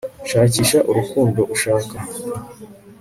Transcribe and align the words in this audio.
shakisha 0.29 0.79
urukundo 0.91 1.41
ushaka 1.55 1.95